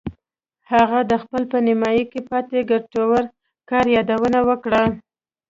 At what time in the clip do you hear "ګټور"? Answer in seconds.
2.71-3.23